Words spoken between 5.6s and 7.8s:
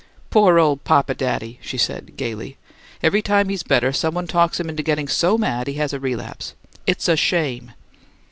he has a relapse. It's a shame!"